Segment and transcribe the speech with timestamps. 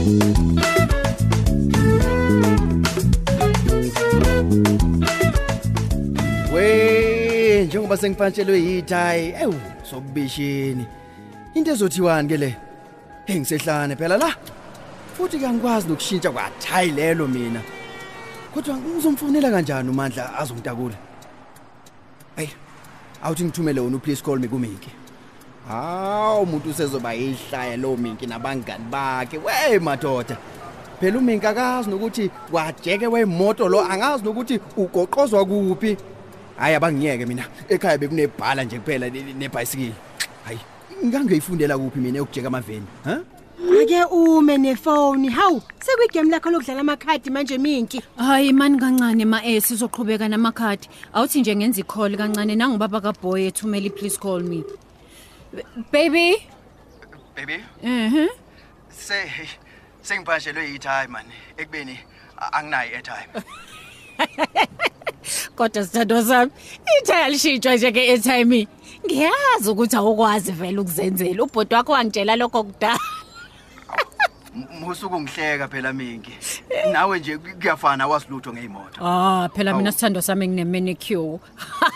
[0.00, 0.06] We
[7.64, 9.54] njengoba sengipantshelwe yithayi ewu
[9.90, 10.86] sobishini
[11.54, 12.56] into ezothiwani ke le?
[13.26, 14.34] Hey ngisehlane phela la.
[15.16, 17.60] Futhi ke angikwazi nokushintsha kwathayi lelo mina.
[18.54, 20.94] Kodwa ngizomfonela kanjani uMandla azongitakula?
[22.36, 22.48] Hey
[23.22, 24.90] awuthi ngithumele wona please call me kumiki.
[25.68, 29.38] Hawu umuntu usezoba yihlaya lo minki nabangani bakhe.
[29.38, 30.36] We madoda.
[31.00, 35.96] Phela uminki akazi nokuthi wajeke wemoto lo angazi nokuthi ugoqozwa kuphi.
[36.56, 37.44] Hayi abangiyeke mina.
[37.68, 39.94] Ekhaya bekunebhala nje kuphela ne- ne- nebhayisikili.
[40.44, 40.58] Hayi
[41.06, 43.20] ngangeyifundela kuphi mina yokujeka amaveni ha?
[43.82, 45.28] Ake ume nefoni.
[45.28, 48.02] Hawu sekuyigame lakho lokudlala amakhadi manje minki.
[48.16, 50.88] Hayi mani kancane ma eh sizoqhubeka namakhadi.
[51.14, 54.64] Awuthi nje ngenza icall kancane nangibaba kaBoy ethumela please call me.
[55.52, 56.46] B- Baby?
[57.36, 58.28] baby Mhm.
[58.88, 59.30] se
[60.02, 61.24] sengiphashelwe yithayi man
[61.56, 61.98] ekubeni
[62.38, 63.42] a- anginayo airtime
[65.56, 66.50] Kodwa sithando sami,
[67.00, 68.68] ithaya lishintshwa nje ke airtime.
[69.06, 71.42] Ngiyazi ukuthi awukwazi vele ukuzenzela.
[71.42, 72.98] Ubhoti wakho wangitshela lokho kudala.
[74.80, 76.32] musuku ungihleka phela minki
[76.92, 79.92] nawe nje kuyafana wasilutho ngeimoto Ah, phela mina Awu.
[79.92, 81.38] sithando sami ngine manicure.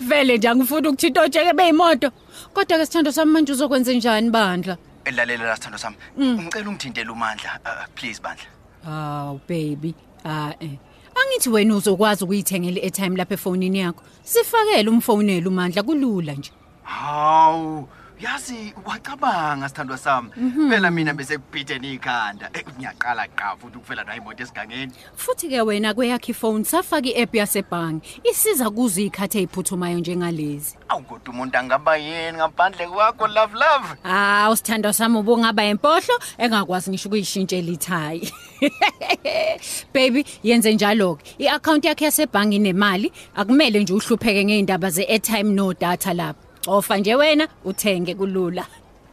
[0.00, 2.10] Vele nje angifuni ukuthinta ojeke beyimoto.
[2.54, 4.76] Kodwa ke sithando sami manje uzokwenza njani bandla?
[5.04, 8.44] elalela la sithando sami ngicela ungithintele umandla uh, please bandla
[8.86, 9.94] Aw baby.
[10.24, 10.78] Ah eh.
[11.14, 14.02] Angithi wena uzokwazi ukuyithengela i-airtime lapha efonini yakho.
[14.22, 16.52] Sifakele umfonelo umandla kulula nje.
[16.82, 17.88] hawu
[18.20, 20.30] yazi wacabanga sithandwa sami
[20.70, 25.60] phela mina bese kubhitheni ikhanda Eh, ngiyaqala qa futhi ukufela nayo imoto esigangeni Futhi ke
[25.62, 30.76] wena kweyakhe phone safaka i-app yasebhangi isiza kuzo ikhathi eziphuthumayo njengalezi.
[30.88, 36.90] awu kodwa umuntu angaba yini ngaphandle kwakho love love Ah, usithando sami ubungaba impohlo engakwazi
[36.90, 38.32] ngisho ukuyishintshela ithayi.
[39.94, 41.24] Baby, yenze njalo ke.
[41.38, 46.47] I-account yakhe yasebhangi inemali, akumele nje uhlupheke ngeindaba ze-airtime no data lapha.
[46.66, 48.66] Ofa nje wena uthenge kulula.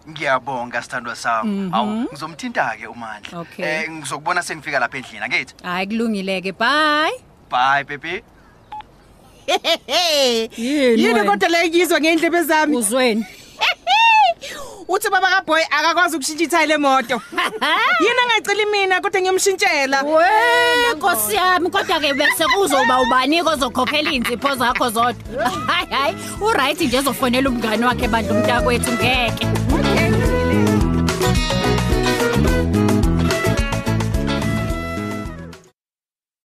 [0.09, 3.65] ngiyabonga sithandwa sami awu ngizomthinta-ke umandla Okay.
[3.65, 6.51] Eh, ngizokubona sengifika lapha endlini angithi Hayi kulungileke.
[6.51, 7.15] Bye.
[7.51, 8.21] bye baby
[10.57, 13.25] Yini kodwa le ngizwa ngendlebe zami Uzweni?
[14.87, 17.21] uthi baba kaboy akakwazi ukushintsha ithayi lemoto
[18.03, 21.24] yini angayiceli mina kodwa ngiyomshintshela Wena Nkosi
[21.55, 25.49] yami kodwa ke bese kuzoba ubani ozokhokhela izipho zakho zodwa.
[25.69, 29.64] Hayi hayi, uright nje ezofonela umngane wakhe bandla umntakwethu ngeke.